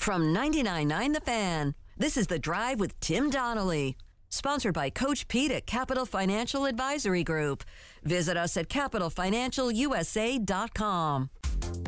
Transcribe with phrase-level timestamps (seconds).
[0.00, 3.98] From 99.9 The Fan, this is The Drive with Tim Donnelly.
[4.30, 7.64] Sponsored by Coach Pete at Capital Financial Advisory Group.
[8.02, 11.30] Visit us at capitalfinancialusa.com.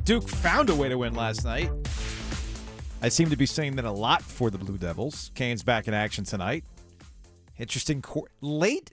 [0.04, 1.70] Duke found a way to win last night.
[3.00, 5.30] I seem to be saying that a lot for the Blue Devils.
[5.34, 6.64] Canes back in action tonight.
[7.58, 8.04] Interesting
[8.42, 8.90] late,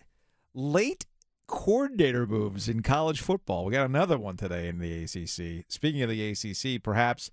[0.53, 1.05] late
[1.45, 3.65] coordinator moves in college football.
[3.65, 5.65] We got another one today in the ACC.
[5.67, 7.29] Speaking of the ACC, perhaps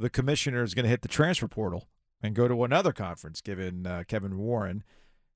[0.00, 1.86] the commissioner is going to hit the transfer portal
[2.22, 4.82] and go to another conference, given uh, Kevin Warren,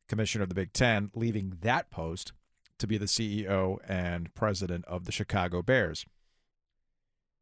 [0.09, 2.33] commissioner of the Big Ten, leaving that post
[2.79, 6.05] to be the CEO and president of the Chicago Bears.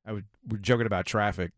[0.04, 1.52] I would we're joking about traffic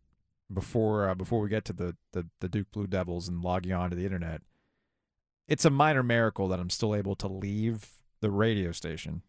[0.53, 3.91] before uh, before we get to the, the the Duke Blue Devils and logging on
[3.91, 4.43] to the internet.
[5.49, 7.89] It's a minor miracle that I'm still able to leave
[8.21, 9.23] the radio station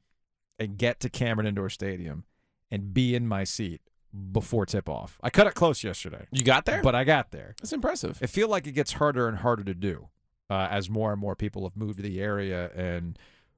[0.59, 2.25] and get to Cameron Indoor Stadium
[2.69, 3.81] and be in my seat
[4.31, 5.19] before tip off.
[5.23, 6.27] I cut it close yesterday.
[6.31, 6.81] You got there?
[6.81, 7.55] But I got there.
[7.59, 8.19] That's impressive.
[8.21, 10.09] I feel like it gets harder and harder to do
[10.49, 13.17] uh, as more and more people have moved to the area and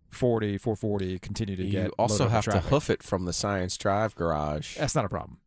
[0.09, 3.77] 40, 440 continue to you get You also have to hoof it from the Science
[3.77, 4.77] Drive garage.
[4.77, 5.39] That's not a problem.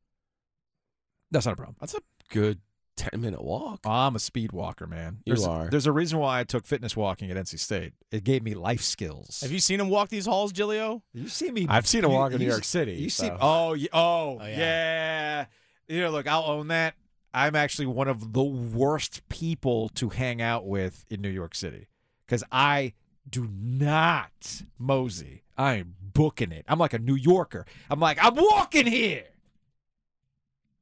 [1.31, 1.77] That's not a problem.
[1.81, 2.61] That's a good
[3.01, 3.81] 10 minute walk.
[3.87, 5.19] I'm a speed walker, man.
[5.25, 5.69] You There's, are.
[5.70, 7.95] There's a reason why I took fitness walking at NC State.
[8.12, 9.41] It gave me life skills.
[9.41, 11.03] Have you seen him walk these halls, Giglio?
[11.15, 11.67] You see me.
[11.69, 13.27] I've seen him you- walk in New York City, You see?
[13.28, 13.39] so.
[13.41, 14.59] Oh, oh y- oh, Oh, yeah.
[14.59, 15.45] yeah.
[15.89, 16.95] You know, look, I'll own that.
[17.33, 21.89] I'm actually one of the worst people to hang out with in New York City
[22.27, 22.93] because I
[23.28, 25.45] do not mosey.
[25.56, 26.65] I am booking it.
[26.69, 27.65] I'm like a New Yorker.
[27.89, 29.25] I'm like, I'm walking here.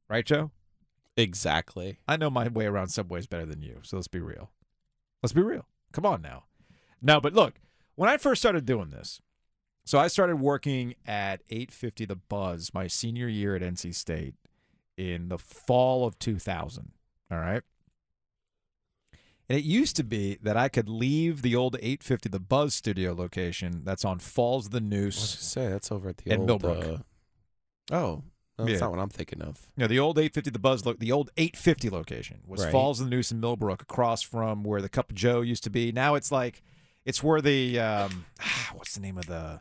[0.08, 0.50] Right, Joe?
[1.18, 1.98] Exactly.
[2.06, 4.50] I know my way around subways better than you, so let's be real.
[5.22, 5.66] Let's be real.
[5.92, 6.44] Come on now.
[7.02, 7.54] No, but look,
[7.96, 9.20] when I first started doing this,
[9.84, 14.34] so I started working at 850 The Buzz my senior year at NC State
[14.96, 16.92] in the fall of 2000.
[17.32, 17.62] All right.
[19.48, 23.12] And it used to be that I could leave the old 850 The Buzz studio
[23.14, 25.16] location that's on Falls of the I was Neuse.
[25.16, 26.62] gonna say that's over at the And old.
[26.62, 27.00] Millbrook.
[27.90, 28.22] Uh, oh,
[28.58, 28.86] no, that's Yeah.
[28.86, 29.68] not what I'm thinking of.
[29.76, 32.72] Know, the old 850 The Buzz, lo- the old 850 location was Right.
[32.72, 35.70] Falls of the Neuse in Millbrook across from where the Cup of Joe used to
[35.70, 35.92] be.
[35.92, 36.62] Now it's like,
[37.04, 38.26] it's where the, um,
[38.74, 39.60] what's the name of the,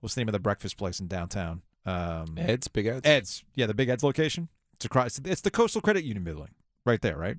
[0.00, 1.62] what's the name of the breakfast place in downtown?
[1.84, 3.06] Um, Ed's Big Ed's.
[3.06, 3.44] Ed's.
[3.54, 4.48] Yeah, the Big Ed's location.
[4.74, 6.50] It's across, it's the Coastal Credit Union building
[6.84, 7.38] right there, right?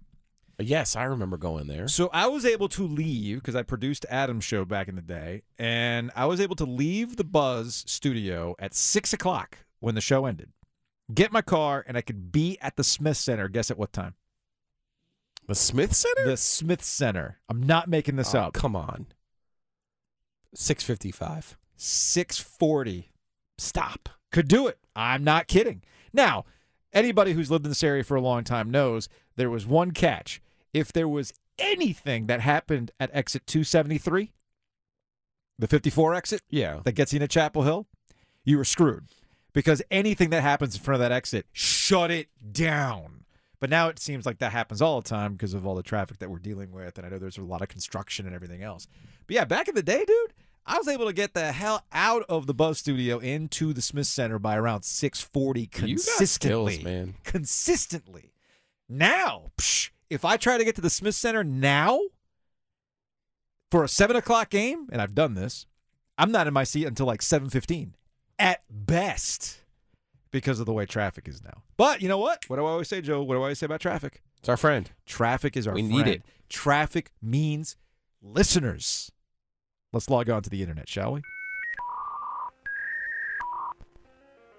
[0.60, 1.88] Yes, I remember going there.
[1.88, 5.44] So I was able to leave because I produced Adam's show back in the day,
[5.60, 10.26] and I was able to leave the Buzz studio at six o'clock when the show
[10.26, 10.50] ended.
[11.14, 13.48] Get my car, and I could be at the Smith Center.
[13.48, 14.16] Guess at what time?
[15.48, 16.26] The Smith Center.
[16.26, 17.38] The Smith Center.
[17.48, 18.54] I'm not making this Oh, up.
[18.54, 19.08] Come on.
[20.54, 21.58] Six fifty five.
[21.78, 23.12] Six forty.
[23.58, 24.10] Stop.
[24.32, 24.80] Could do it.
[24.96, 25.82] I'm not kidding.
[26.12, 26.44] Now,
[26.92, 30.42] anybody who's lived in this area for a long time knows there was one catch.
[30.74, 34.34] If there was anything that happened at exit 273,
[35.58, 36.82] the 54 exit, Yeah.
[36.84, 37.88] that gets you into Chapel Hill,
[38.44, 39.06] you were screwed.
[39.54, 43.26] Because anything that happens in front of that exit, shut it down.
[43.60, 46.20] But now it seems like that happens all the time because of all the traffic
[46.20, 46.98] that we're dealing with.
[46.98, 48.88] And I know there's a lot of construction and everything else.
[49.26, 50.34] But yeah, back in the day, dude,
[50.66, 54.06] I was able to get the hell out of the Buzz Studio into the Smith
[54.06, 56.74] Center by around 640 You got consistently.
[56.74, 57.16] skills, man.
[57.24, 58.34] Consistently.
[58.88, 62.00] Now, psh, if I try to get to the Smith Center now
[63.72, 65.66] for a seven o'clock game, and I've done this,
[66.18, 67.94] I'm not in my seat until like 7:15
[68.40, 69.60] at best
[70.32, 71.64] because of the way traffic is now.
[71.78, 72.44] But you know what?
[72.48, 73.22] What do I always say, Joe?
[73.24, 74.22] What do I always say about traffic?
[74.40, 74.90] It's our friend.
[75.06, 75.92] Traffic is our We friend.
[76.06, 76.24] need it.
[76.50, 77.76] Traffic means
[78.22, 79.12] listeners.
[79.94, 81.22] Let's log on to the internet, shall we?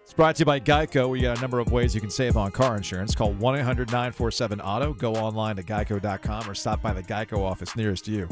[0.02, 1.10] It's brought to you by Geico.
[1.10, 3.14] We got a number of ways you can save on car insurance.
[3.14, 4.94] Call 1 800 947 Auto.
[4.94, 8.26] Go online to geico.com or stop by the Geico office nearest you.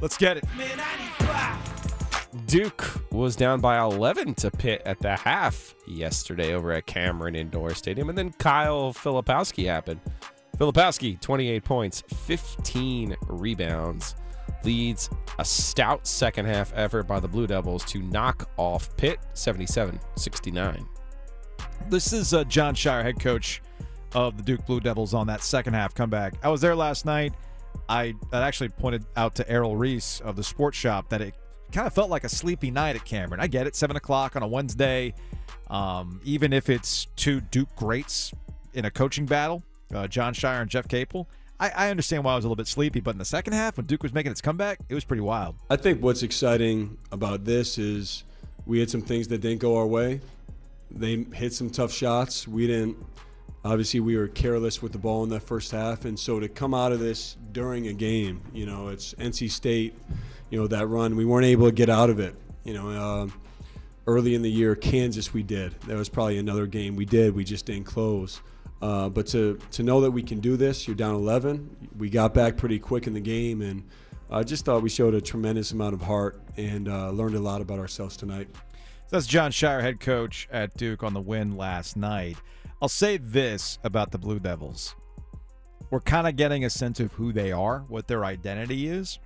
[0.00, 0.44] Let's get it.
[2.44, 7.74] Duke was down by 11 to Pitt at the half yesterday over at Cameron Indoor
[7.74, 8.08] Stadium.
[8.08, 10.00] And then Kyle Filipowski happened.
[10.58, 14.16] Filipowski, 28 points, 15 rebounds,
[14.64, 20.00] leads a stout second half effort by the Blue Devils to knock off Pitt 77
[20.16, 20.86] 69.
[21.88, 23.62] This is uh, Jon Scheyer, head coach
[24.14, 26.34] of the Duke Blue Devils, on that second half comeback.
[26.42, 27.34] I was there last night.
[27.88, 31.34] I, I actually pointed out to Errol Reese of the Sports Shop that it
[31.72, 33.40] kind of felt like a sleepy night at Cameron.
[33.40, 35.14] I get it, seven o'clock on a Wednesday.
[35.68, 38.32] Um, even if it's two Duke greats
[38.74, 39.62] in a coaching battle,
[39.94, 41.28] uh, Jon Scheyer and Jeff Capel.
[41.58, 43.78] I, I understand why I was a little bit sleepy, but in the second half,
[43.78, 45.56] when Duke was making its comeback, it was pretty wild.
[45.70, 48.24] I think what's exciting about this is
[48.66, 50.20] we had some things that didn't go our way.
[50.90, 52.46] They hit some tough shots.
[52.46, 52.96] We didn't
[53.66, 56.72] obviously we were careless with the ball in that first half, and so to come
[56.72, 59.94] out of this during a game, you know, it's NC State,
[60.50, 62.34] you know, that run we weren't able to get out of it.
[62.64, 63.28] You know, uh,
[64.06, 65.78] early in the year, Kansas we did.
[65.82, 67.34] That was probably another game we did.
[67.34, 68.40] We just didn't close.
[68.82, 71.88] Uh, but to to know that we can do this, you're down 11.
[71.98, 73.82] We got back pretty quick in the game, and
[74.30, 77.60] I just thought we showed a tremendous amount of heart and uh, learned a lot
[77.60, 78.48] about ourselves tonight.
[78.54, 82.36] So That's Jon Scheyer, head coach at Duke, on the win last night.
[82.82, 84.94] I'll say this about the Blue Devils.
[85.90, 89.20] We're kind of getting a sense of who they are, what their identity is.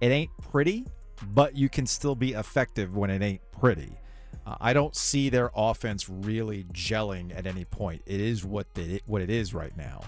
[0.00, 0.86] It ain't pretty,
[1.34, 3.98] but you can still be effective when it ain't pretty.
[4.46, 8.02] Uh, I don't see their offense really gelling at any point.
[8.06, 10.02] It is what it, what it is right now.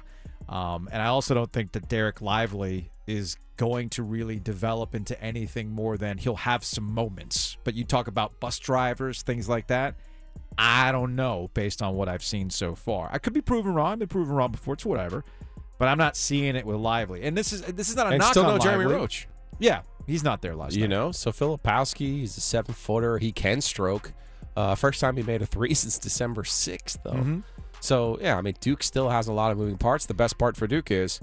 [0.49, 5.21] Um, and I also don't think that Dereck Lively is going to really develop into
[5.23, 7.57] anything more than he'll have some moments.
[7.65, 9.97] But you talk about bus drivers, things like that.
[10.57, 13.11] I don't know based on what I've seen so far.
[13.13, 13.95] I could be proven wrong.
[13.95, 14.75] I've been proven wrong before.
[14.75, 15.25] It's whatever.
[15.79, 17.23] But I'm not seeing it with Lively.
[17.25, 19.29] And this is this is not a and knock still on no Jeremy Roach.
[19.59, 20.83] Yeah, he's not there last year.
[20.85, 20.95] You night.
[20.97, 23.19] know, so Filipowski, he's a seven footer.
[23.19, 24.13] He can stroke.
[24.57, 27.13] Uh, first time he made a three since December 6th, though.
[27.13, 27.43] Mhm.
[27.81, 30.07] So, yeah, I mean, Duke still has a lot of moving parts.
[30.07, 31.21] The best part for Duke is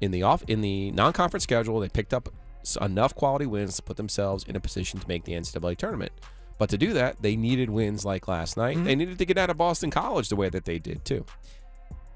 [0.00, 2.28] in the off in the non-conference schedule, they picked up
[2.62, 6.12] s- enough quality wins to put themselves in a position to make the NCAA tournament.
[6.58, 8.82] But to do that, they needed wins like last night.
[8.84, 11.24] They needed to get out of Boston College the way that they did too.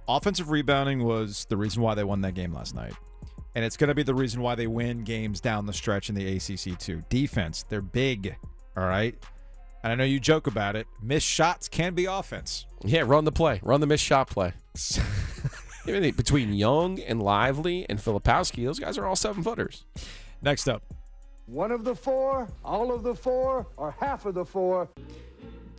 [0.09, 2.95] offensive rebounding was the reason why they won that game last night.
[3.55, 6.15] And it's going to be the reason why they win games down the stretch in
[6.15, 7.03] the ACC too.
[7.09, 8.37] Defense, they're big,
[8.77, 9.15] all right?
[9.83, 10.87] And I know you joke about it.
[11.03, 12.67] Missed shots can be offense.
[12.85, 14.53] Yeah, run the play, run the missed shot play.
[15.87, 19.85] Between Young and Lively and Filipowski, those guys are all seven footers.
[20.43, 20.83] Next up,
[21.47, 24.89] One of the four, all of the four, or half of the four.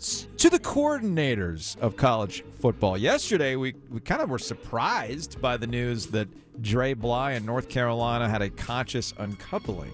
[0.01, 2.98] To the coordinators of college football.
[2.98, 6.27] Yesterday, we, we kind of were surprised by the news that
[6.59, 9.92] Dre Bly and North Carolina had a conscious uncoupling.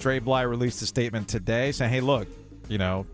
[0.00, 2.26] Dre Bly released a statement today saying, hey, look,
[2.68, 3.06] you know,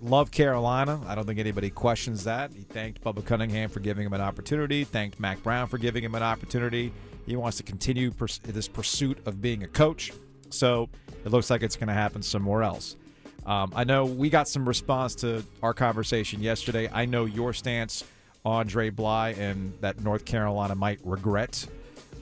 [0.00, 1.00] love Carolina.
[1.06, 2.52] I don't think anybody questions that.
[2.52, 6.16] He thanked Bubba Cunningham for giving him an opportunity, thanked Mack Brown for giving him
[6.16, 6.92] an opportunity.
[7.24, 10.10] He wants to continue pers- this pursuit of being a coach.
[10.50, 10.88] So
[11.24, 12.96] it looks like it's going to happen somewhere else.
[13.44, 16.88] Um, I know we got some response to our conversation yesterday.
[16.92, 18.04] I know your stance
[18.44, 21.66] on Dre Bly and that North Carolina might regret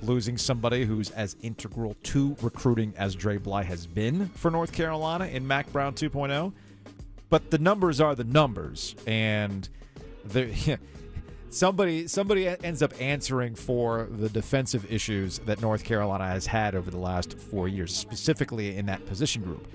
[0.03, 5.27] losing somebody who's as integral to recruiting as Dre Bly has been for North Carolina
[5.27, 6.53] in Mack Brown 2.0.
[7.29, 9.69] But the numbers are the numbers, and
[11.51, 16.91] somebody somebody ends up answering for the defensive issues that North Carolina has had over
[16.91, 19.69] the last four years, specifically in that position group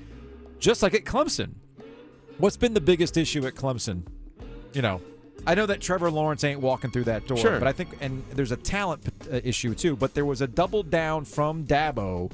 [0.66, 1.52] just like at Clemson.
[2.40, 4.02] What's been the biggest issue at Clemson?
[4.74, 5.00] You know,
[5.46, 7.60] I know that Trevor Lawrence ain't walking through that door, Sure.
[7.60, 10.82] but I think, and there's a talent uh, issue too, but there was a double
[10.82, 12.32] down from Dabo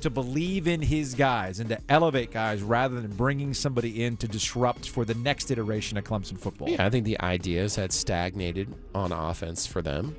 [0.00, 4.28] to believe in his guys and to elevate guys rather than bringing somebody in to
[4.28, 6.68] disrupt for the next iteration of Clemson football.
[6.68, 10.14] Yeah, I think the ideas had stagnated on offense for them,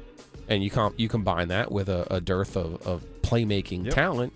[0.50, 3.94] and you com- you combine that with a, a dearth of, of playmaking Yep.
[3.96, 4.34] talent,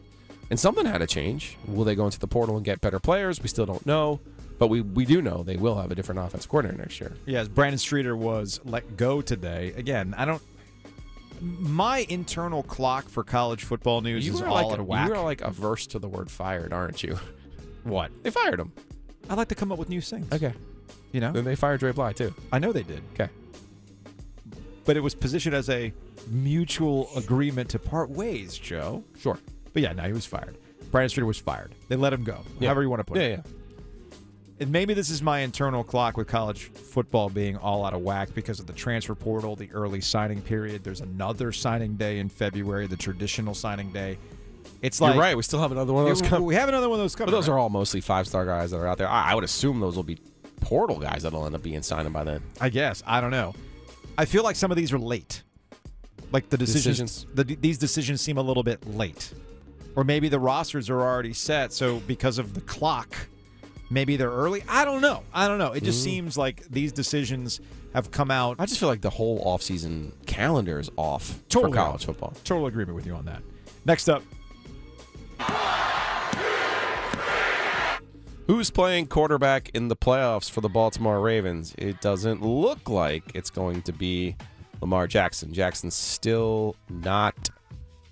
[0.49, 1.57] and something had to change.
[1.67, 3.41] Will they go into the portal and get better players?
[3.41, 4.19] We still don't know,
[4.59, 7.13] but we we do know they will have a different offense coordinator next year.
[7.25, 9.73] Yes, Brandon Streeter was let go today.
[9.75, 10.41] Again, I don't.
[11.39, 15.07] My internal clock for college football news You is all like out of whack.
[15.07, 17.19] you are like averse to the word fired, aren't you?
[17.83, 18.11] what?
[18.23, 18.71] They fired him.
[19.29, 20.31] I like to come up with new things.
[20.33, 20.53] Okay,
[21.11, 22.33] You know, then they fired Dre Bly too.
[22.51, 23.29] I know they did, Okay,
[24.85, 25.93] but it was positioned as a
[26.27, 29.03] mutual agreement to part ways, Joe.
[29.19, 29.37] sure.
[29.77, 30.57] But yeah, no, he was fired.
[30.89, 31.75] Brandon Streeter was fired.
[31.87, 32.39] They let him go.
[32.59, 32.69] Yeah.
[32.69, 33.45] However you want to put Yeah, it.
[33.45, 33.51] yeah.
[34.59, 38.29] And maybe this is my internal clock with college football being all out of whack
[38.33, 40.83] because of the transfer portal, the early signing period.
[40.83, 44.17] There's another signing day in February, the traditional signing day.
[44.81, 45.37] It's like You're right.
[45.37, 46.47] We still have another one of those we- coming.
[46.47, 47.31] we have another one of those But coming.
[47.33, 47.53] those right?
[47.53, 49.07] are all mostly five star guys that are out there.
[49.07, 50.17] I, I would assume those will be
[50.61, 52.41] portal guys that'll end up being signed by then.
[52.59, 53.03] I guess.
[53.05, 53.53] I don't know.
[54.17, 55.43] I feel like some of these are late.
[56.31, 57.25] Like the decisions, Decisions.
[57.35, 59.31] The, these decisions seem a little bit late.
[59.97, 63.15] Or maybe the rosters are already set, so because of the clock,
[63.89, 64.63] maybe they're early.
[64.69, 65.23] I don't know.
[65.33, 65.71] I don't know.
[65.73, 66.11] It just mm-hmm.
[66.11, 67.59] seems like these decisions
[67.95, 68.57] have come out.
[68.59, 72.33] I just feel like the whole offseason calendar is off Totally for college football.
[72.43, 73.41] Total agreement with you on that.
[73.85, 74.21] Next up,
[78.45, 81.75] Who's playing quarterback in the playoffs for the Baltimore Ravens?
[81.77, 84.37] It doesn't look like it's going to be
[84.79, 85.51] Lamar Jackson.
[85.53, 87.49] Jackson's still not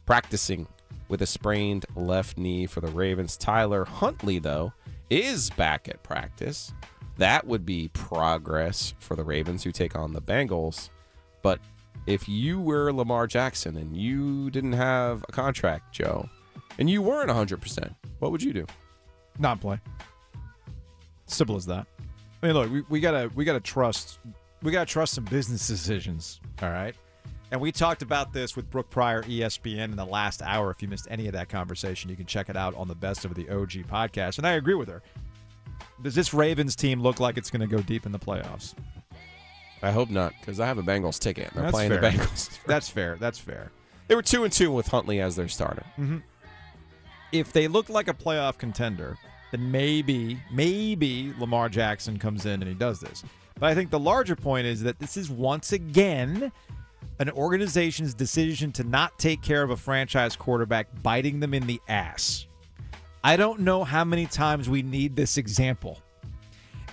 [0.06, 0.68] practicing
[1.07, 3.38] with a sprained left knee for the Ravens.
[3.38, 4.74] Tyler Huntley, though,
[5.09, 6.74] is back at practice.
[7.17, 10.89] That would be progress for the Ravens who take on the Bengals.
[11.41, 11.59] But
[12.07, 16.29] if you were Lamar Jackson and you didn't have a contract, Joe,
[16.77, 18.65] and you weren't 100%, what would you do?
[19.39, 19.79] Not play.
[21.27, 21.88] Simple as that.
[22.41, 24.19] I mean, look, we, we gotta we gotta trust
[24.62, 26.39] we gotta trust some business decisions.
[26.62, 26.95] All right.
[27.55, 30.71] And we talked about this with Brooke Pryor, ESPN, in the last hour.
[30.71, 33.24] If you missed any of that conversation, you can check it out on the Best
[33.24, 34.39] of the OG podcast.
[34.39, 35.01] And I agree with her.
[36.03, 38.74] Does this Ravens team look like it's going to go deep in the playoffs?
[39.81, 41.50] I hope not, because I have a Bengals ticket.
[41.53, 42.01] They're That's playing fair.
[42.01, 42.59] the Bengals.
[42.65, 43.15] That's fair.
[43.21, 43.71] That's fair.
[44.09, 45.85] they were two and two with Huntley as their starter.
[45.97, 46.17] Mm-hmm.
[47.31, 49.17] if they look like a playoff contender,
[49.51, 53.24] then maybe, maybe Lamar Jackson comes in and he does this.
[53.57, 56.51] But I think the larger point is that this is once again
[57.19, 61.81] an organization's decision to not take care of a franchise quarterback biting them in the
[61.88, 62.47] ass.
[63.24, 66.00] I don't know how many times we need this example.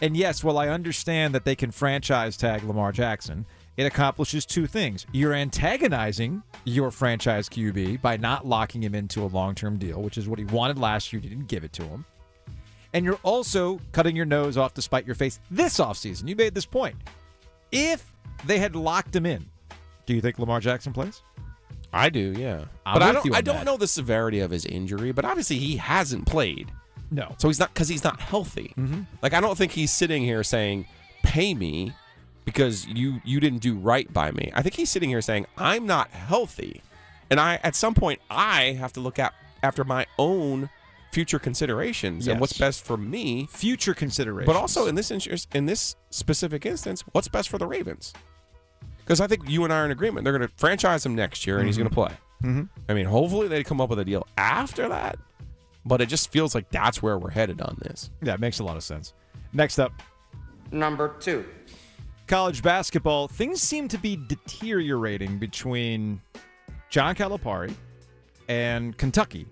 [0.00, 4.66] And yes, while I understand that they can franchise tag Lamar Jackson, it accomplishes two
[4.66, 5.06] things.
[5.12, 10.18] You're antagonizing your franchise QB by not locking him into a long term deal, which
[10.18, 11.22] is what he wanted last year.
[11.22, 12.04] You didn't give it to him.
[12.92, 16.28] And you're also cutting your nose off to spite your face this offseason.
[16.28, 16.96] You made this point.
[17.70, 18.12] If
[18.44, 19.46] they had locked him in,
[20.06, 21.22] do you think Lamar Jackson plays?
[21.92, 22.64] I do, yeah.
[22.86, 23.34] I'm but I don't.
[23.34, 23.64] I don't that.
[23.66, 26.72] know the severity of his injury, but obviously he hasn't played,
[27.10, 27.34] No.
[27.38, 28.72] so he's not because he's not healthy.
[28.78, 29.02] Mm-hmm.
[29.20, 30.86] Like I don't think he's sitting here saying,
[31.22, 31.92] "Pay me,"
[32.46, 34.50] because you you didn't do right by me.
[34.54, 36.80] I think he's sitting here saying, "I'm not healthy,"
[37.30, 40.70] and I at some point I have to look at after my own
[41.12, 43.46] future considerations and what's best for me.
[43.50, 44.46] Future considerations.
[44.46, 45.10] But also in this
[45.52, 48.14] in this specific instance, what's best for the Ravens?
[49.04, 50.24] Because I think you and I are in agreement.
[50.24, 52.12] They're going to franchise him next year, and he's going to play.
[52.42, 52.68] Mhm.
[52.88, 55.16] I mean, hopefully they come up with a deal after that.
[55.84, 58.10] But it just feels like that's where we're headed on this.
[58.22, 59.14] Yeah, it makes a lot of sense.
[59.52, 59.92] Next up,
[60.70, 61.44] Number two.
[62.28, 66.20] college basketball, things seem to be deteriorating between
[66.88, 67.74] John Calipari
[68.48, 69.46] and Kentucky.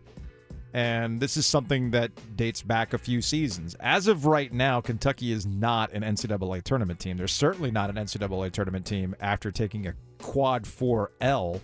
[0.72, 3.74] And this is something that dates back a few seasons.
[3.80, 7.16] As of right now, Kentucky is not an NCAA tournament team.
[7.16, 11.60] They're certainly not an NCAA tournament team after taking a quad 4L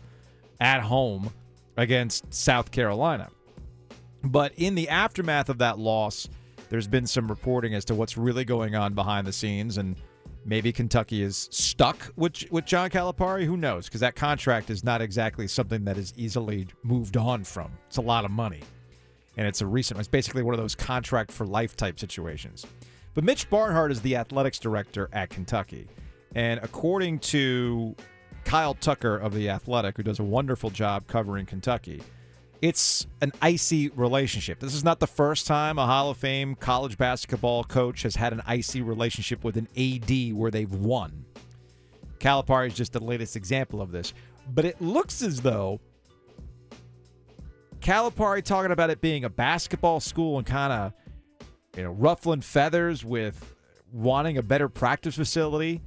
[0.60, 1.30] at home
[1.76, 3.28] against South Carolina.
[4.24, 6.28] But in the aftermath of that loss,
[6.68, 9.96] there's been some reporting as to what's really going on behind the scenes, and
[10.44, 13.44] maybe Kentucky is stuck with with John Calipari.
[13.44, 13.86] Who knows?
[13.86, 17.70] Because that contract is not exactly something that is easily moved on from.
[17.86, 18.62] It's a lot of money,
[19.36, 19.98] and it's a recent.
[19.98, 22.66] It's basically one of those contract for life type situations.
[23.14, 25.88] But Mitch Barnhart is the athletics director at Kentucky,
[26.34, 27.94] and according to
[28.44, 32.02] Kyle Tucker of the Athletic, who does a wonderful job covering Kentucky
[32.62, 34.60] it's an icy relationship.
[34.60, 38.32] This is not the first time a Hall of Fame college basketball coach has had
[38.32, 41.24] an icy relationship with an AD where they've won.
[42.18, 44.14] Calipari is just the latest example of this.
[44.54, 45.80] But it looks as though
[47.80, 50.92] Calipari talking about it being a basketball school and kind of
[51.76, 53.54] you know ruffling feathers with
[53.92, 55.82] wanting a better practice facility.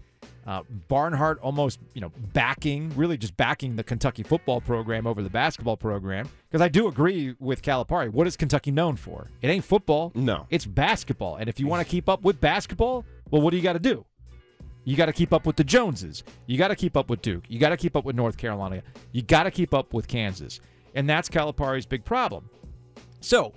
[0.48, 5.29] Uh, Barnhart almost, you know, backing, really just backing the Kentucky football program over the
[5.29, 6.27] basketball program.
[6.50, 8.10] Because I do agree with Calipari.
[8.10, 9.27] What is Kentucky known for?
[9.43, 10.12] It ain't football.
[10.15, 10.48] No.
[10.50, 11.36] It's basketball.
[11.36, 13.79] And if you want to keep up with basketball, well, what do you got to
[13.79, 14.05] do?
[14.86, 16.24] You got to keep up with the Joneses.
[16.48, 17.43] You got to keep up with Duke.
[17.48, 18.81] You got to keep up with North Carolina.
[19.12, 20.62] You got to keep up with Kansas.
[20.96, 22.50] And that's Calipari's big problem.
[23.22, 23.53] So,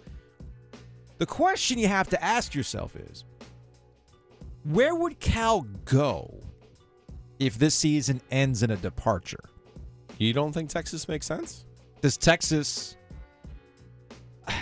[1.18, 3.24] the question you have to ask yourself is
[4.64, 6.42] where would Cal go
[7.38, 9.44] if this season ends in a departure?
[10.18, 11.64] You don't think Texas makes sense?
[12.00, 12.96] Does Texas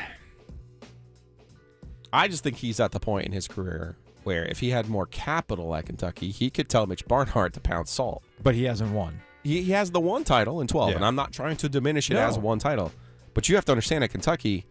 [2.13, 5.07] I just think he's at the point in his career where if he had more
[5.07, 8.23] capital at Kentucky, he could tell Mitch Barnhart to pound salt.
[8.43, 9.21] but he hasn't won.
[9.43, 10.97] He, he has the one title in 12, Yeah.
[10.97, 12.21] and I'm not trying to diminish it No.
[12.21, 12.93] as one title.
[13.35, 14.67] But you have to understand at Kentucky,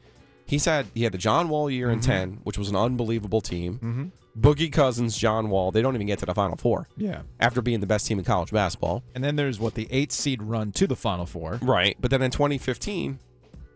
[0.46, 3.74] he's had he had the John Wall year in 10, which was an unbelievable team.
[3.76, 4.06] Mm-hmm.
[4.40, 7.22] Boogie Cousins, John Wall, they don't even get to the Final Four Yeah.
[7.40, 9.04] after being the best team in college basketball.
[9.16, 11.60] And then there's what the eight seed run to the Final Four.
[11.62, 11.98] Right.
[12.00, 13.20] But then in 2015,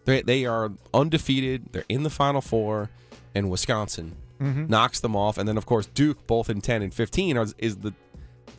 [0.05, 1.71] they, they are undefeated.
[1.73, 2.89] They're in the Final Four,
[3.35, 4.65] and Wisconsin Mm-hmm.
[4.67, 5.37] knocks them off.
[5.37, 7.93] And then, of course, Duke, both in 10 and 15, are, is the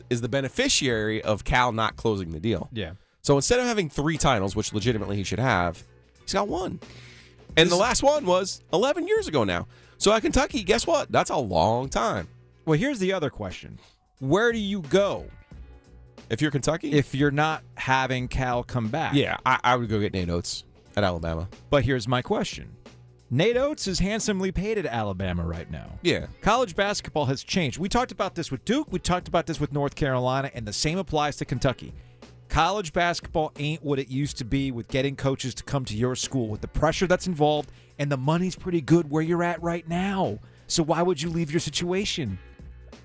[0.09, 2.69] is the beneficiary of Cal not closing the deal.
[2.71, 2.91] Yeah.
[3.21, 5.83] So instead of having three titles, which legitimately he should have,
[6.21, 6.79] he's got one.
[7.57, 9.67] And the last one was 11 years ago now.
[9.97, 11.11] So at Kentucky, guess what?
[11.11, 12.27] That's a long time.
[12.65, 13.79] Well, here's the other question:
[14.19, 15.25] Where do you go
[16.29, 19.13] If you're Kentucky, if you're not having Cal come back?
[19.13, 20.65] yeah, I, I would go get Nate Oats
[20.97, 21.47] at Alabama.
[21.69, 22.74] But here's my question:
[23.31, 25.97] Nate Oats is handsomely paid at Alabama right now.
[26.03, 26.27] Yeah.
[26.41, 27.79] College basketball has changed.
[27.79, 28.91] We talked about this with Duke.
[28.91, 31.91] We talked about this with North Carolina, and the same applies to Kentucky.
[32.49, 36.15] College basketball ain't what it used to be with getting coaches to come to your
[36.15, 39.87] school with the pressure that's involved, and the money's pretty good where you're at right
[39.87, 40.37] now.
[40.67, 42.37] So why would you leave your situation?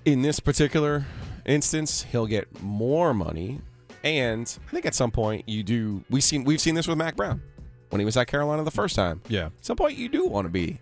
[0.05, 1.03] In this particular
[1.47, 3.59] instance, he'll get more money,
[4.03, 6.03] and I think at some point you do.
[6.11, 7.41] We seen we've seen this with Mack Brown
[7.91, 9.21] when he was at Carolina the first time.
[9.27, 9.47] Yeah.
[9.47, 10.79] At some point you do want to be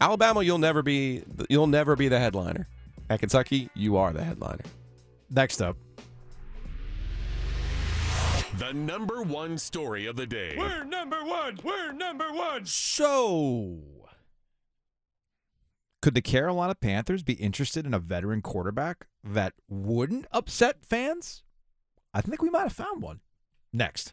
[0.00, 0.42] Alabama.
[0.42, 1.22] You'll never be.
[1.48, 2.68] You'll never be the headliner.
[3.10, 4.64] At Kentucky, you are the headliner.
[5.30, 5.76] Next up,
[8.58, 10.54] The number one story of the day.
[10.58, 11.58] We're number one.
[11.64, 12.64] We're number one.
[12.66, 13.78] So,
[16.02, 21.42] could the Carolina Panthers be interested in a veteran quarterback that wouldn't upset fans?
[22.12, 23.20] I think we might have found one.
[23.72, 24.12] Next.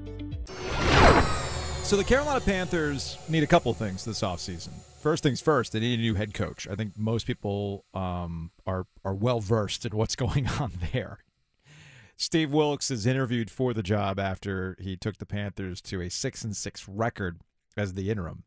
[1.83, 4.69] So the Carolina Panthers need a couple things this offseason.
[5.01, 6.67] First things first, they need a new head coach.
[6.69, 11.19] I think most people um, are are well versed in what's going on there.
[12.15, 16.43] Steve Wilks is interviewed for the job after he took the Panthers to a six
[16.43, 17.41] and six record
[17.75, 18.43] as the interim.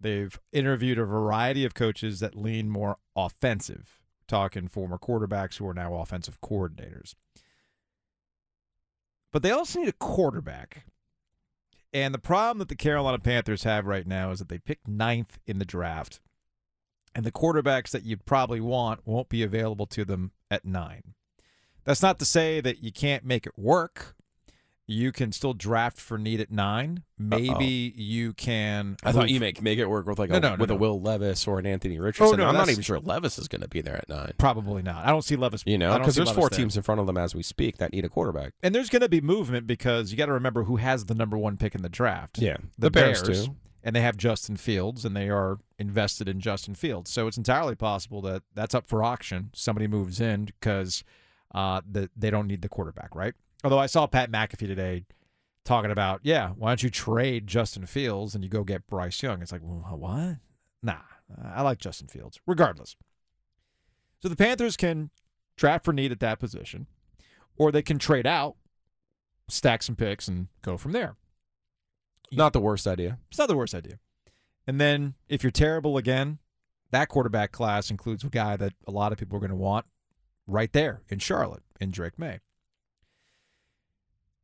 [0.00, 5.74] They've interviewed a variety of coaches that lean more offensive, talking former quarterbacks who are
[5.74, 7.14] now offensive coordinators.
[9.32, 10.84] But they also need a quarterback.
[11.92, 15.38] And the problem that the Carolina Panthers have right now is that they picked ninth
[15.46, 16.20] in the draft,
[17.14, 21.14] and the quarterbacks that you'd probably want won't be available to them at nine.
[21.84, 24.14] That's not to say that you can't make it work.
[24.90, 27.02] You can still draft for need at nine.
[27.18, 28.96] Maybe you can.
[29.04, 30.76] I thought you make make it work with like No, a, no, no, with a
[30.76, 32.40] Will Levis or an Anthony Richardson.
[32.40, 34.32] Oh, no, I'm not even sure Levis is going to be there at nine.
[34.38, 35.04] Probably not.
[35.04, 35.62] I don't see Levis.
[35.66, 36.58] You know, because there's Levis four there.
[36.58, 38.54] teams in front of them as we speak that need a quarterback.
[38.62, 41.36] and there's going to be movement because you got to remember who has the number
[41.36, 42.38] one pick in the draft.
[42.38, 43.56] Yeah, the, the Bears, Bears, too.
[43.84, 47.10] and they have Justin Fields, and they are invested in Justin Fields.
[47.10, 49.50] So it's entirely possible that that's up for auction.
[49.54, 51.04] Somebody moves in because
[51.54, 53.34] uh, the, they don't need the quarterback, right?
[53.64, 55.04] Although I saw Pat McAfee today
[55.64, 59.42] talking about, yeah, why don't you trade Justin Fields and you go get Bryce Young?
[59.42, 60.36] It's like, well, what?
[60.82, 61.02] Nah,
[61.52, 62.96] I like Justin Fields, regardless.
[64.22, 65.10] So the Panthers can
[65.56, 66.86] draft for need at that position,
[67.56, 68.56] or they can trade out,
[69.48, 71.16] stack some picks, and go from there.
[72.30, 73.18] Not the worst idea.
[73.30, 73.98] It's not the worst idea.
[74.66, 76.38] And then if you're terrible again,
[76.90, 79.86] that quarterback class includes a guy that a lot of people are going to want
[80.46, 82.40] right there in Charlotte, in Drake Maye.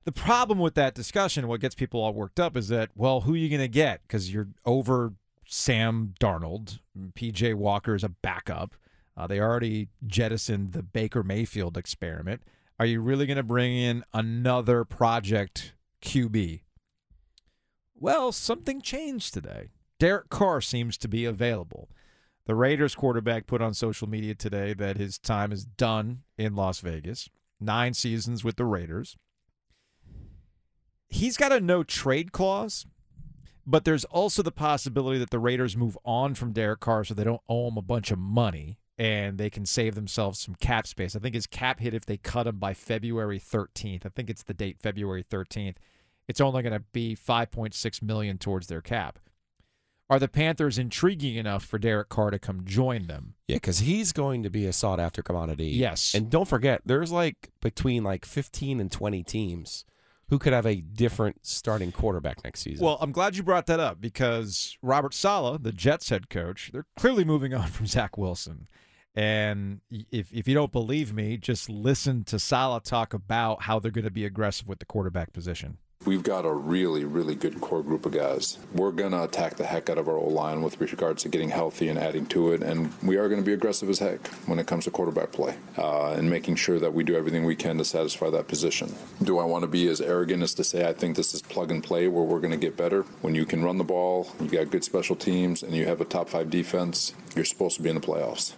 [0.04, 3.34] The problem with that discussion, what gets people all worked up, is that, well, who
[3.34, 4.02] are you going to get?
[4.02, 5.14] Because you're over
[5.46, 6.78] Sam Darnold.
[7.14, 8.74] PJ Walker is a backup.
[9.16, 12.42] Uh, they already jettisoned the Baker Mayfield experiment.
[12.78, 16.62] Are you really going to bring in another project QB?
[17.94, 19.68] Well, something changed today.
[19.98, 21.88] Derek Carr seems to be available.
[22.46, 26.80] The Raiders quarterback put on social media today that his time is done in Las
[26.80, 27.30] Vegas.
[27.58, 29.16] Nine seasons with the Raiders.
[31.14, 32.86] He's got a no trade clause,
[33.64, 37.22] but there's also the possibility that the Raiders move on from Derek Carr so they
[37.22, 41.14] don't owe him a bunch of money and they can save themselves some cap space.
[41.14, 44.04] I think his cap hit if they cut him by February 13th.
[44.04, 45.76] I think it's the date February 13th.
[46.26, 49.20] It's only going to be 5.6 million towards their cap.
[50.10, 53.34] Are the Panthers intriguing enough for Derek Carr to come join them?
[53.46, 55.68] Yeah, because he's going to be a sought after commodity.
[55.68, 56.12] Yes.
[56.12, 59.84] And don't forget, there's like between like 15 and 20 teams
[60.34, 62.84] who could have a different starting quarterback next season.
[62.84, 66.86] Well, I'm glad you brought that up because Robert Saleh, the Jets head coach, they're
[66.96, 68.66] clearly moving on from Zach Wilson.
[69.14, 73.92] And if if you don't believe me, just listen to Saleh talk about how they're
[73.92, 75.78] going to be aggressive with the quarterback position.
[76.06, 78.58] We've got a really, really good core group of guys.
[78.74, 81.48] We're going to attack the heck out of our old line with regards to getting
[81.48, 82.62] healthy and adding to it.
[82.62, 85.56] And we are going to be aggressive as heck when it comes to quarterback play
[85.78, 88.94] uh, and making sure that we do everything we can to satisfy that position.
[89.22, 91.70] Do I want to be as arrogant as to say I think this is plug
[91.70, 93.02] and play where we're going to get better?
[93.22, 96.04] When you can run the ball, you got good special teams, and you have a
[96.04, 98.52] top five defense, you're supposed to be in the playoffs.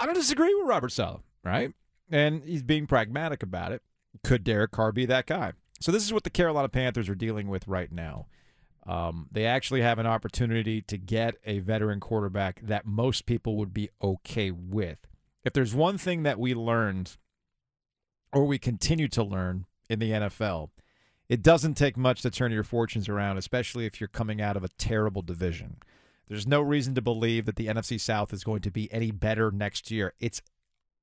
[0.00, 1.72] I don't disagree with Robert Saleh, right?
[2.10, 3.82] And he's being pragmatic about it.
[4.22, 5.52] Could Derek Carr be that guy?
[5.80, 8.26] So this is what the Carolina Panthers are dealing with right now.
[8.86, 13.72] Um, they actually have an opportunity to get a veteran quarterback that most people would
[13.72, 15.06] be okay with.
[15.42, 17.16] If there's one thing that we learned,
[18.34, 20.70] or we continue to learn in the NFL.
[21.28, 24.64] It doesn't take much to turn your fortunes around, especially if you're coming out of
[24.64, 25.76] a terrible division.
[26.28, 29.50] There's no reason to believe that the NFC South is going to be any better
[29.50, 30.14] next year.
[30.18, 30.42] It's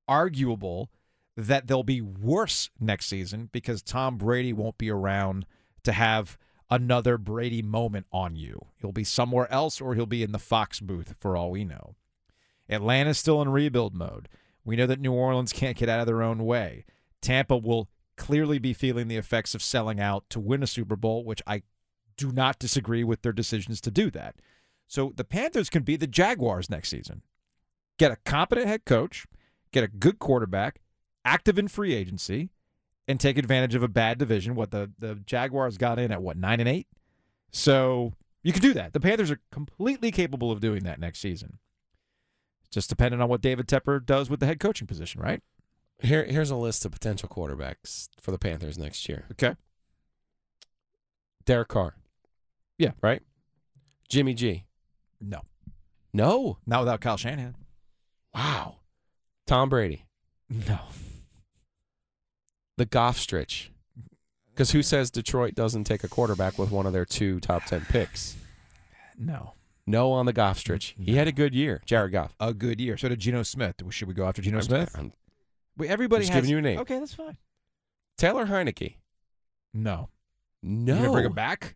[0.08, 0.90] arguable
[1.38, 5.46] that they'll be worse next season because Tom Brady won't be around
[5.84, 6.38] to have
[6.70, 8.68] another Brady moment on you.
[8.78, 11.96] He'll be somewhere else or he'll be in the Fox booth for all we know.
[12.70, 14.30] Atlanta's still in rebuild mode.
[14.64, 16.86] We know that New Orleans can't get out of their own way.
[17.22, 21.26] Tampa will clearly be feeling the effects of selling out to win a Super Bowl,
[21.26, 21.64] which I
[22.18, 24.36] do not disagree with their decisions to do that.
[24.88, 27.24] So the Panthers can be the Jaguars next season.
[27.98, 29.26] Get a competent head coach,
[29.72, 30.82] get a good quarterback,
[31.24, 32.50] active in free agency,
[33.08, 34.56] and take advantage of a bad division.
[34.56, 36.88] What the, the Jaguars got in at what, nine and eight?
[37.52, 38.94] So you can do that.
[38.94, 41.60] The Panthers are completely capable of doing that next season.
[42.72, 45.42] Just depending on what David Tepper does with the head coaching position, right?
[46.00, 49.26] Here, here's a list of potential quarterbacks for the Panthers next year.
[49.32, 49.56] Okay.
[51.46, 51.96] Derek Carr.
[52.78, 52.92] Yeah.
[53.02, 53.22] Right?
[54.10, 54.66] Jimmy G.
[55.20, 55.42] No.
[56.14, 56.58] No.
[56.66, 57.56] Not without Kyle Shanahan.
[58.34, 58.78] Wow.
[59.46, 60.06] Tom Brady.
[60.50, 60.80] No.
[62.78, 63.72] The Goff stretch.
[64.50, 67.86] Because who says Detroit doesn't take a quarterback with one of their two top 10
[67.90, 68.36] picks?
[69.18, 69.54] No.
[69.88, 70.96] No on the Goff stretch.
[71.00, 72.36] He had a good year, Jared Goff.
[72.40, 72.98] A good year.
[72.98, 73.76] So did Geno Smith.
[73.90, 74.96] Should we go after Geno I'm- Smith?
[74.98, 75.14] I'm
[75.78, 76.80] Wait, everybody just has giving you a name.
[76.80, 77.38] Okay, that's fine.
[78.18, 78.96] Taylor Heinicke.
[79.74, 80.10] No.
[80.62, 81.02] No.
[81.02, 81.76] You bring him back?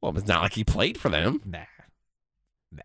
[0.00, 1.42] Well, it's not like he played for them.
[1.44, 1.58] Nah.
[2.72, 2.82] Nah.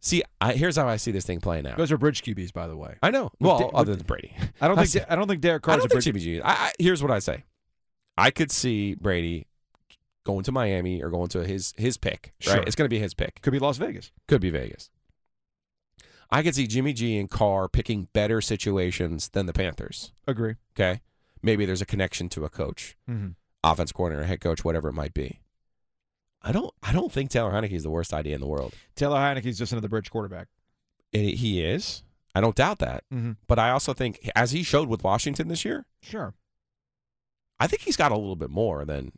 [0.00, 1.76] See, I, here's how I see this thing playing out.
[1.76, 2.96] Those are bridge QBs, by the way.
[3.02, 3.30] I know.
[3.38, 4.34] Well, Da- other than Brady.
[4.60, 6.40] I don't think I don't think Derek I Carr's don't a think bridge.
[6.42, 7.44] I, I, here's what I say.
[8.16, 9.46] I could see Brady
[10.24, 12.32] going to Miami or going to his his pick.
[12.46, 12.54] Right?
[12.54, 12.62] Sure.
[12.66, 13.42] It's going to be his pick.
[13.42, 14.10] Could be Las Vegas.
[14.26, 14.90] Could be Vegas.
[16.30, 20.12] I could see Jimmy G and Carr picking better situations than the Panthers.
[20.26, 20.54] Agree.
[20.76, 21.00] Okay,
[21.42, 23.30] maybe there's a connection to a coach, Mm-hmm.
[23.64, 25.40] offense coordinator, head coach, whatever it might be.
[26.42, 26.72] I don't.
[26.82, 28.74] I don't think Taylor Heinicke is the worst idea in the world.
[28.96, 30.48] Taylor Heinicke is just another bridge quarterback.
[31.12, 32.02] And he is.
[32.34, 33.04] I don't doubt that.
[33.12, 33.32] Mm-hmm.
[33.46, 36.34] But I also think, as he showed with Washington this year, Sure.
[37.58, 39.12] I think he's got a little bit more than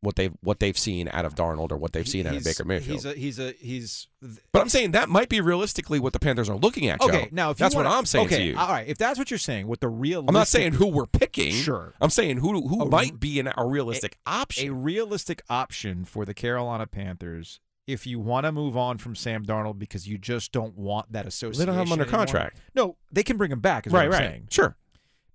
[0.00, 2.44] what they've what they've seen out of Darnold or what they've seen out of He's-
[2.56, 2.94] Baker Mayfield.
[2.98, 4.06] He's a he's a he's
[4.52, 7.00] but I'm saying that might be realistically what the Panthers are looking at.
[7.00, 7.08] Joe.
[7.08, 7.28] okay.
[7.32, 8.56] Now, if that's wanna- what I'm saying okay, to you.
[8.56, 11.06] All right, if that's what you're saying, with the real, I'm not saying who we're
[11.06, 11.52] picking.
[11.52, 11.94] Sure.
[12.00, 14.68] I'm saying who who A- might be an, a realistic a option.
[14.68, 19.44] A realistic option for the Carolina Panthers if you want to move on from Sam
[19.46, 21.58] Darnold because you just don't want that association.
[21.60, 22.18] They don't have him under anymore.
[22.18, 22.60] contract.
[22.74, 23.86] No, they can bring him back.
[23.86, 24.30] Is Right, what I'm right.
[24.30, 24.48] saying.
[24.50, 24.76] Sure.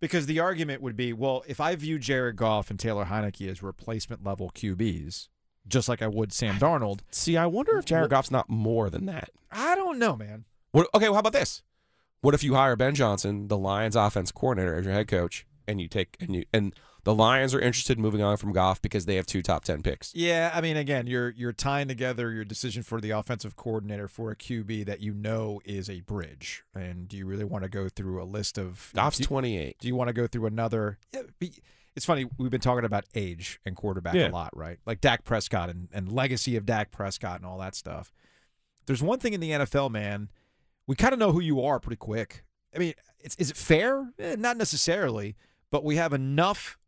[0.04, 3.64] Because the argument would be, well, if I view Jared Goff and Taylor Heinicke as
[3.64, 5.30] replacement level QBs,
[5.66, 9.06] just like I would Sam Darnold, See, I wonder if Jared Goff's not more than
[9.06, 9.30] that.
[9.50, 10.44] I don't know, man.
[10.74, 11.64] What, okay, well, how about this?
[12.20, 15.80] What if you hire Ben Johnson, the Lions offense coordinator, as your head coach, and
[15.80, 19.06] you take and you and the Lions are interested in moving on from Goff because
[19.06, 20.14] they have two top ten picks.
[20.16, 24.32] Yeah, I mean, again, you're you're tying together your decision for the offensive coordinator for
[24.32, 27.90] a QB that you know is a bridge, and do you really want to go
[27.90, 29.78] through a list of Goff's do, twenty eight.
[29.80, 30.98] do you want to go through another?
[31.14, 31.54] Yeah, be-
[31.96, 34.30] it's funny we've been talking about age and quarterback Yeah.
[34.30, 34.80] a lot, right?
[34.86, 38.12] Like Dak Prescott and, and legacy of Dak Prescott and all that stuff.
[38.88, 40.30] There's one thing in the NFL, man.
[40.88, 42.44] We kind of know who you are pretty quick.
[42.76, 44.12] I mean, it's, is it fair?
[44.18, 45.36] Eh, not necessarily,
[45.70, 46.80] but we have enough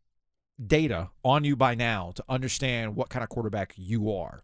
[0.64, 4.40] data on you by now to understand what kind of quarterback you are.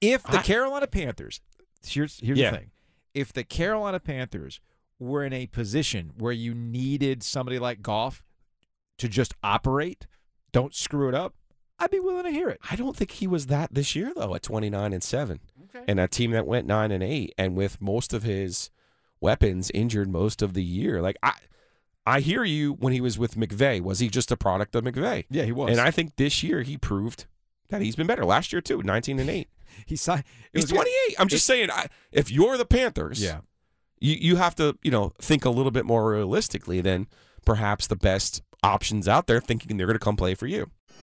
[0.00, 1.40] If the I- Carolina Panthers,
[1.86, 2.50] here's here's Yeah.
[2.50, 2.70] the thing.
[3.14, 4.60] If the Carolina Panthers
[4.98, 8.22] were in a position where you needed somebody like Goff
[8.98, 10.06] to just operate,
[10.52, 11.34] don't screw it up,
[11.78, 12.60] I'd be willing to hear it.
[12.70, 15.40] I don't think he was that this year though, at twenty nine and seven,
[15.74, 15.84] Okay.
[15.88, 18.70] and a team that went nine and eight, and with most of his
[19.20, 21.00] weapons injured most of the year.
[21.00, 21.32] Like I,
[22.06, 23.80] I hear you when he was with McVay.
[23.80, 25.24] Was he just a product of McVay?
[25.30, 25.70] Yeah, he was.
[25.70, 27.24] And I think this year he proved
[27.70, 28.24] that he's been better.
[28.24, 29.48] Last year too, nineteen and eight.
[29.86, 30.24] he signed.
[30.52, 31.16] He's twenty eight.
[31.18, 33.40] I'm just saying, I, if you're the Panthers, Yeah.
[34.00, 37.06] you you have to you know think a little bit more realistically than
[37.46, 40.70] perhaps the best options out there, thinking they're going to come play for you.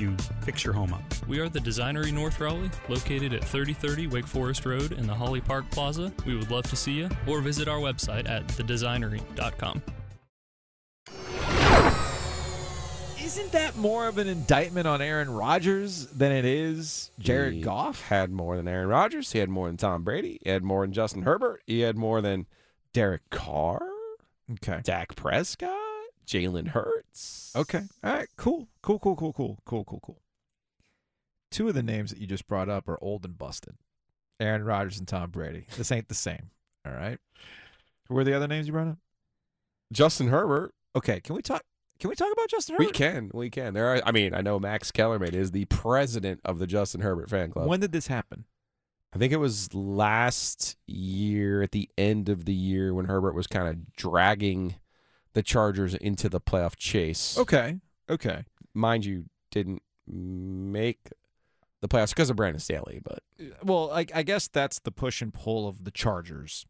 [0.00, 1.02] you fix your home up.
[1.28, 5.40] We are the Designery North Raleigh, located at 3030 Wake Forest Road in the Holly
[5.40, 6.12] Park Plaza.
[6.26, 9.82] We would love to see you, or visit our website at thedesignery.com.
[13.22, 18.02] isn't that more of an indictment on Aaron Rodgers than it is Jared He Goff?
[18.08, 19.32] had more than Aaron Rodgers.
[19.32, 20.38] He had more than Tom Brady.
[20.42, 21.62] He had more than Justin Herbert.
[21.66, 22.46] He had more than
[22.94, 23.82] Derek Carr,
[24.50, 24.80] Okay.
[24.82, 25.70] Dak Prescott,
[26.28, 27.52] Jalen Hurts.
[27.56, 27.82] Okay.
[28.04, 28.28] All right.
[28.36, 28.68] Cool.
[28.82, 28.98] Cool.
[28.98, 29.16] Cool.
[29.16, 29.32] Cool.
[29.32, 29.58] Cool.
[29.64, 29.84] Cool.
[29.84, 30.00] Cool.
[30.00, 30.20] Cool.
[31.50, 33.76] Two of the names that you just brought up are old and busted.
[34.38, 35.66] Aaron Rodgers and Tom Brady.
[35.76, 36.50] This ain't the same.
[36.86, 37.18] All right.
[38.08, 38.98] Who were the other names you brought up?
[39.92, 40.74] Justin Herbert.
[40.94, 41.20] Okay.
[41.20, 41.62] Can we talk?
[41.98, 42.86] Can we talk about Justin Herbert?
[42.86, 43.30] We can.
[43.32, 43.74] We can.
[43.74, 44.02] There are.
[44.04, 47.66] I mean, I know Max Kellerman is the president of the Justin Herbert fan club.
[47.66, 48.44] When did this happen?
[49.14, 53.46] I think it was last year at the end of the year when Herbert was
[53.46, 54.74] kind of dragging
[55.38, 57.38] the Chargers into the playoff chase.
[57.38, 57.76] Okay.
[58.10, 58.44] Okay.
[58.74, 61.10] Mind you, didn't make
[61.80, 63.20] the playoffs because of Brandon Staley, but
[63.62, 66.66] Well, I, I guess that's the push and pull of the Chargers.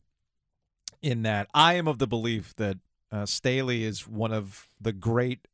[1.00, 2.76] In that, I am of the belief that
[3.10, 5.48] uh, Staley is one of the great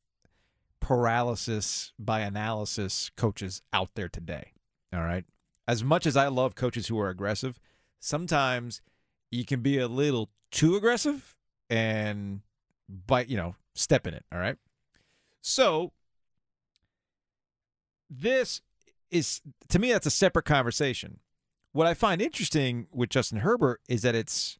[0.80, 4.54] paralysis by analysis coaches out there today.
[4.92, 5.24] All right.
[5.68, 7.60] As much as I love coaches who are aggressive,
[8.00, 8.82] sometimes
[9.30, 11.36] you can be a little too aggressive
[11.70, 12.40] and
[12.88, 14.24] bite, you know, step in it.
[14.32, 14.56] All right.
[15.40, 15.92] So
[18.10, 18.60] this
[19.10, 21.18] is to me that's a separate conversation.
[21.72, 24.58] What I find interesting with Justin Herbert is that it's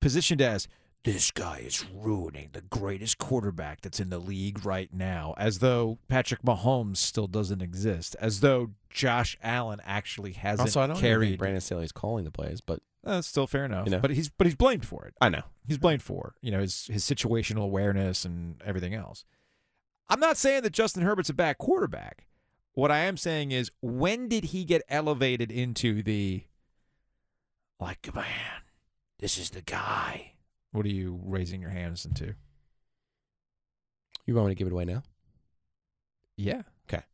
[0.00, 0.66] positioned as
[1.04, 5.98] this guy is ruining the greatest quarterback that's in the league right now, as though
[6.08, 11.28] Patrick Mahomes still doesn't exist, as though Josh Allen actually hasn't also I don't carried.
[11.28, 14.00] think Brandon Staley's calling the plays, but Uh, That's still fair enough, You know.
[14.00, 15.14] but he's but he's blamed for it.
[15.20, 15.42] I know.
[15.66, 19.24] He's blamed for you know his his situational awareness and everything else.
[20.08, 22.26] I'm not saying that Justin Herbert's a bad quarterback.
[22.72, 26.44] What I am saying is, when did he get elevated into the
[27.80, 28.62] like, man,
[29.18, 30.32] this is the guy?
[30.72, 32.34] What are you raising your hands into?
[34.26, 35.02] You want me to give it away now?
[36.36, 36.62] Yeah.
[36.88, 37.04] Okay.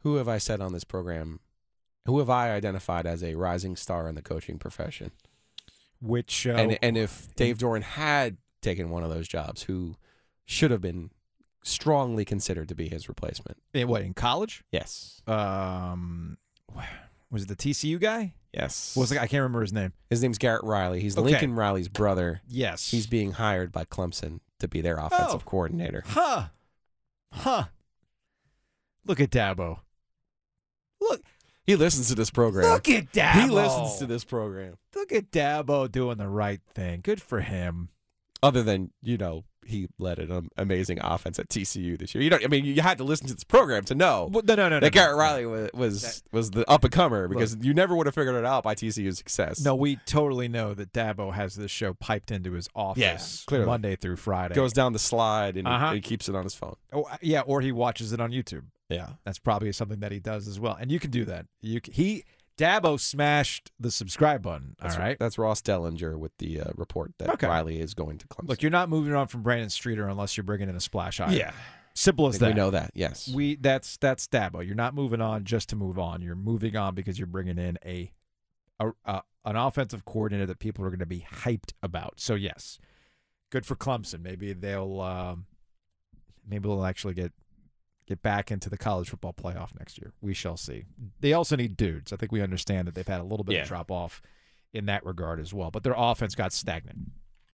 [0.00, 1.40] Who have I said on this program?
[2.06, 5.10] Who have I identified as a rising star in the coaching profession?
[6.00, 9.96] Which uh, and and if Dave Doeren had taken one of those jobs, who
[10.44, 11.10] should have been
[11.62, 13.58] strongly considered to be his replacement?
[13.74, 14.62] in what in college?
[14.70, 15.20] Yes.
[15.26, 16.38] Um,
[17.30, 18.34] was it the TCU guy?
[18.52, 18.94] Yes.
[18.96, 19.16] What was the?
[19.20, 19.92] I can't remember his name.
[20.10, 21.00] His name's Garrett Riley.
[21.00, 21.24] He's Okay.
[21.30, 22.40] Lincoln Riley's brother.
[22.48, 22.90] Yes.
[22.90, 25.50] He's being hired by Clemson to be their offensive Oh.
[25.50, 26.02] coordinator.
[26.06, 26.46] Huh.
[27.32, 27.64] Huh.
[29.04, 29.80] Look at Dabo.
[31.00, 31.22] Look,
[31.66, 32.70] He listens to this program.
[32.70, 33.32] look at Dabo.
[33.42, 34.76] He listens to this program.
[34.94, 37.00] Look at Dabo doing the right thing.
[37.02, 37.88] Good for him.
[38.42, 42.22] Other than, you know, he led an amazing offense at TCU this year.
[42.22, 44.54] You don't I mean, you had to listen to this program to know Well, no,
[44.54, 45.00] no, no, no, that no.
[45.00, 48.36] Garrett Riley was was, was the up and comer because you never would have figured
[48.36, 49.64] it out by TCU's success.
[49.64, 53.66] No, we totally know that Dabo has this show piped into his office Yeah, clearly.
[53.66, 54.54] Monday through Friday.
[54.54, 55.94] goes down the slide and Uh-huh.
[55.94, 56.76] he keeps it on his phone.
[56.92, 58.66] Oh, yeah, or he watches it on YouTube.
[58.88, 59.10] Yeah.
[59.24, 60.76] That's probably something that he does as well.
[60.80, 61.46] And you can do that.
[61.60, 62.24] You c- he
[62.58, 64.76] Dabo smashed the subscribe button.
[64.80, 65.18] That's all right.
[65.18, 67.46] That's Ross Dellenger with the uh, report that Okay.
[67.46, 68.48] Riley is going to Clemson.
[68.48, 71.34] Look, you're not moving on from Brandon Streeter unless you're bringing in a splash item.
[71.34, 71.52] Yeah.
[71.94, 72.48] Simple as that.
[72.48, 72.92] we know that.
[72.94, 73.28] Yes.
[73.28, 74.64] We that's that's Dabo.
[74.64, 76.22] You're not moving on just to move on.
[76.22, 78.12] You're moving on because you're bringing in a,
[78.78, 82.14] a, a an offensive coordinator that people are going to be hyped about.
[82.20, 82.78] So yes,
[83.50, 84.20] good for Clemson.
[84.22, 85.46] Maybe they'll um,
[86.46, 87.32] maybe they'll actually get
[88.06, 90.12] get back into the college football playoff next year.
[90.20, 90.84] We shall see.
[91.20, 92.12] They also need dudes.
[92.12, 93.62] I think we understand that they've had a little bit Yeah.
[93.62, 94.22] of drop off
[94.72, 95.70] in that regard as well.
[95.70, 97.10] But their offense got stagnant.